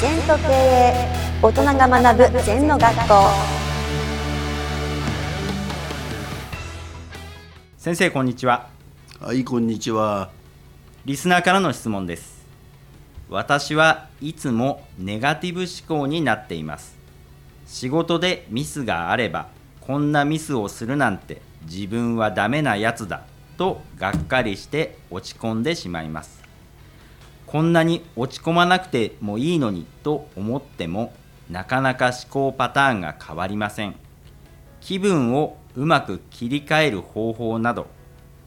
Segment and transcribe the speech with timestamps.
[0.00, 0.94] 全と経営
[1.42, 3.14] 大人が学ぶ全の学校。
[7.76, 8.70] 先生こんにちは。
[9.20, 10.30] はい、こんにちは。
[11.04, 12.46] リスナーからの質問です。
[13.28, 16.96] 私はいつもネガティブ思考になっています。
[17.66, 19.48] 仕事でミスがあれば
[19.82, 23.24] こんなミスをするなんて自分はダメなやつだ
[23.58, 26.39] とがっかりして落ち込んでしまいます
[27.50, 31.12] こんなに落ち込まなくてもいいのにと思っても
[31.50, 33.96] なかなか思考パターンが変わりません
[34.80, 37.88] 気分をうまく切り替える方法など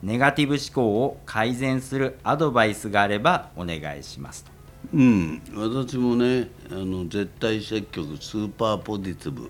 [0.03, 4.53] ネガティブ思考を改善するアドバイスがあればお願いしますと
[4.93, 9.49] うん、私もね、あの絶対積極スーパーポジティブ、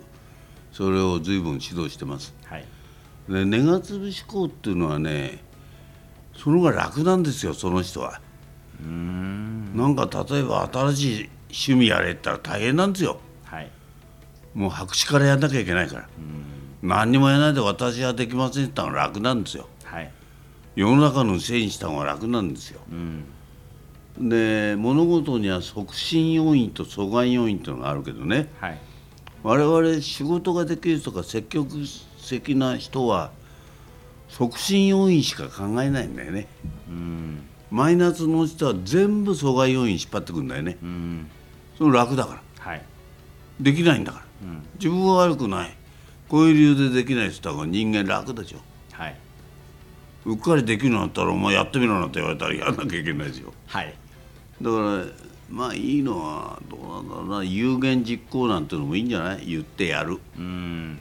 [0.72, 2.34] それを随分指導してます。
[2.44, 2.64] はい
[3.28, 5.42] で、ネガティブ思考っていうのはね、
[6.36, 8.20] その方が楽なんですよ、その人は。
[8.82, 13.18] なんか例えば新しい趣味やれったら大変なんですよ。
[13.44, 13.70] はい。
[14.54, 16.08] もう白紙からやんなきゃいけないから。
[16.82, 19.68] 何にもやらないで私はできませんって言ったのが楽なんですよ。
[19.84, 20.10] はい。
[20.76, 22.80] 世の中のせいにした方が楽なんですよ。
[22.90, 23.24] うん。
[24.28, 28.48] で物事には促進要因と阻害要因というのがあるけどね。
[28.60, 28.78] はい。
[29.42, 31.70] 我々仕事ができる人とか積極
[32.28, 33.30] 的な人は
[34.28, 36.48] 促進要因しか考えないんだよね。
[36.88, 37.42] うん
[37.74, 40.78] マイナスの人は全部阻害要因引っ張ってくんだよね。
[40.80, 41.28] うん。
[41.76, 42.42] その楽だから。
[42.70, 42.82] はい。
[43.60, 44.24] できないんだから。
[44.48, 44.62] うん。
[44.76, 45.76] 自分は悪くない。
[46.28, 48.58] こういう理由でできない人は人間楽でしょ
[48.92, 49.16] はい。
[50.24, 53.94] うっかりできるようになったらお前やってみろなんて言われたらやらなきゃいけないですよはい。
[54.62, 55.04] だから
[55.50, 57.42] まあいいのはどうなんだろうな。
[57.44, 59.46] 有言実行なんてのもいいんじゃない？
[59.46, 60.20] 言ってやる。
[60.38, 60.98] うん。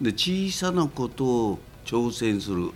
[0.00, 2.70] で小さなことを挑戦する。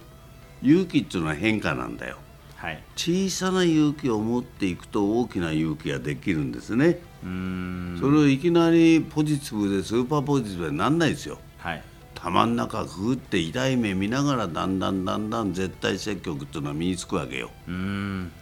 [0.63, 2.17] 勇気っていうのは変化なんだよ
[2.57, 2.83] はい。
[2.97, 7.99] 小さな勇気を持っていくと大きな勇気ができるんですね、うん。
[8.01, 11.39] それをいきなりポジティブでスーパーポジティブになんないですよ。
[11.59, 11.83] はい。
[12.15, 17.50] 玉ん中くぐって痛い目見ながらだんだんだんだん絶対積極っていうのは身につくわけよ。
[17.69, 18.33] うん。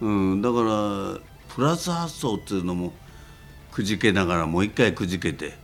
[0.00, 1.20] うん、だから
[1.54, 2.92] プラス発想っていうのも
[3.70, 5.54] くじけながらもう一回くじけて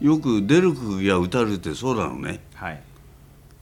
[0.00, 2.40] よく出る釘は打たれてそうなのね。
[2.54, 2.82] はい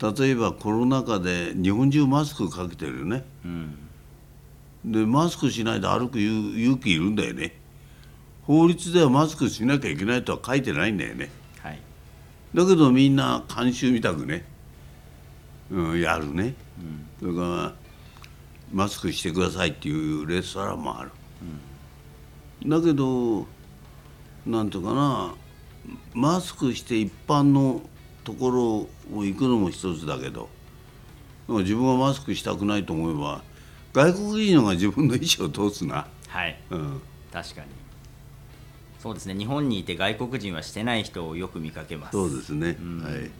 [0.01, 3.25] 例えばコロナ禍で日本中マスクかけてるよね。
[3.45, 3.79] うん。
[4.85, 7.61] でマスクしないで歩く勇勇気いるんだよね。
[8.45, 11.31] 法律ではマスクしなきゃいけないとは書いてないんだよね。
[11.63, 11.79] はい。
[12.55, 14.47] だけどみんな慣習みたくね、
[15.71, 16.55] うん、やるね、
[17.21, 17.75] それから
[18.73, 21.11] マスクしてくださいっていうレストランもある、
[22.67, 23.47] だけど
[24.47, 25.35] なんていうかな。
[26.13, 27.83] マスクして一般の
[28.25, 28.63] ところ
[29.17, 30.49] を行くのも一つだけど
[31.49, 33.43] 自分はマスクしたくないと思えば
[33.93, 36.57] 外国人の方が自分の意思を通すな、はい。
[36.71, 37.67] うん、確かに。
[39.01, 39.35] そうですね。
[39.35, 42.13] 日本にいて外国人はしてない人をよく見かけます。
[42.13, 43.03] そうですね、ん。
[43.03, 43.31] はい。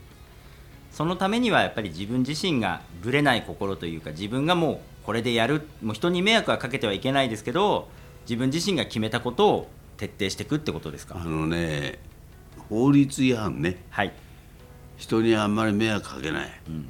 [0.91, 7.87] そのためにはやっぱり自分自身がぶれない心というか自分がもうこれでやるもう人に迷惑はかけてはいけないですけど
[8.23, 11.99] 自分自身が決めたことを徹底していくってことですか、あのね
[12.67, 13.77] 法律違反ね。
[13.89, 14.13] はい
[15.01, 16.87] 人にあんまり迷惑かけない、ん。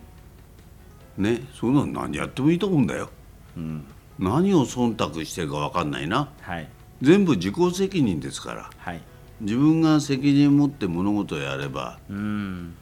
[1.17, 3.09] ねそんなの何やってもいいと思うんだよ。
[3.55, 3.85] うん。
[4.19, 6.29] 何を忖度してるか分かんないな。
[6.41, 6.67] はい。
[7.01, 8.69] 全部自己責任ですから。
[8.77, 9.01] はい。
[9.39, 12.73] 自分が責任を持って物事をやれば、うん。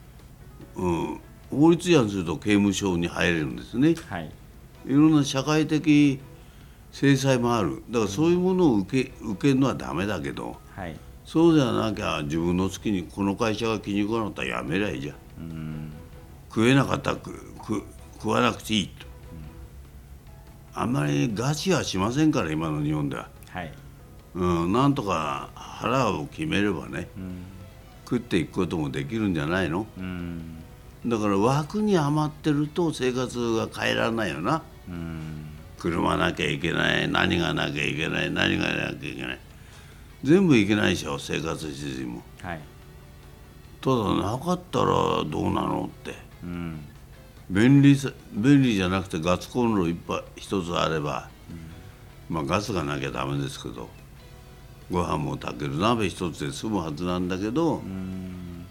[0.74, 1.20] うん、
[1.50, 3.94] 法律違反すると刑務所に入れるんですね。
[4.08, 4.32] はい。
[4.84, 6.18] いろんな社会的
[6.90, 7.84] 制裁もある。
[7.88, 10.96] だからそういうものを受け受けるのはダメだけどはい
[11.32, 15.16] そうじゃなきゃ自分の好きにこの会社が気に食わなかったらやめりゃいいじゃん。
[15.38, 15.92] うん
[16.48, 19.06] 食えなかったら食食食わなくていいと、
[20.74, 23.72] あんまり餓死はしませんから今の日本では、はい。
[24.34, 27.44] うん、なんとか腹を決めればねうん
[28.04, 29.86] 食っていくこともできるんじゃないの？
[29.98, 30.56] うん。
[31.06, 34.64] だから枠に余ってると生活が変えられないよな。
[34.88, 35.46] うん。
[35.78, 39.38] 車なきゃいけない何がなきゃいけない何がなきゃいけない
[40.22, 42.22] 全部いけないでしょ生活指針も。
[42.42, 42.60] はい。
[43.80, 46.14] ただなかったらどうなのって。
[46.42, 46.86] うん。
[47.48, 51.28] 便利さ便利じゃなくてガスコンロいっぱい一つあれば、
[52.28, 53.88] まあガスがなきゃダメですけど。
[54.90, 58.66] ご飯も炊ける鍋一つで済むはずなんだけど、うん。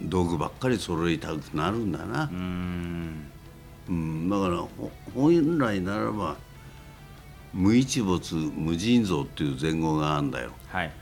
[0.00, 2.30] 道具ばっかり揃えたくなるんだな。
[2.32, 3.26] う、ん。
[3.88, 6.36] うん、だからほ本来ならば
[7.52, 10.50] 無一物無尽蔵っていう前後があるんだよ。
[10.68, 10.92] はい。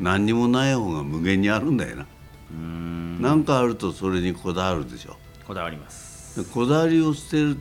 [0.00, 2.06] 何にもない方が無限にあるんだよな、
[2.50, 3.22] うん。
[3.22, 5.16] なんかあるとそれにこだわるでしょ。
[5.46, 6.44] こだわります。
[6.44, 7.56] でこだわりを捨てる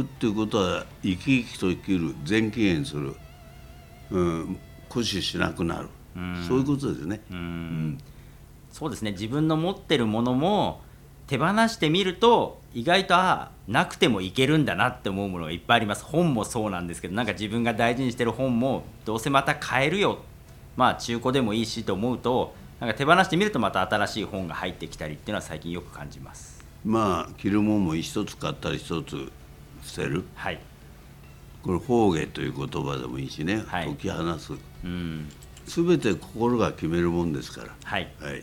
[0.00, 3.14] っていうことは生き生きと生きる全機嫌する、
[4.10, 4.58] うん、
[4.88, 5.88] 固守しなくなる。
[6.16, 6.44] うん。
[6.48, 7.20] そういうことですね。
[7.30, 7.40] ううん
[7.90, 7.98] ん。
[8.70, 9.12] そうですね。
[9.12, 10.80] 自分の持ってるものも
[11.26, 16.04] 手放してみると意外とあなくてもいけるんだなって思うものがいっぱいあります。
[16.04, 20.18] 本もそうなんですけどなんか自分が大事にしてる本もどうせまた買えるよ。
[20.76, 26.64] まあ中古でもいいしと思うとなんか手放してみるとまた新しい本が入ってきたりっていうのは最近よく感じます。
[26.84, 29.32] まあ着るもんも一つ買ったり一つ
[29.82, 30.24] 捨てる。
[30.34, 30.60] はい。
[31.62, 33.86] これ方言という言葉でもいいしね、はい。
[33.86, 34.52] 解き放す。
[34.84, 35.28] うん。
[35.64, 37.74] 全て心が決めるもんですから。
[37.82, 38.08] はい。
[38.20, 38.42] はい、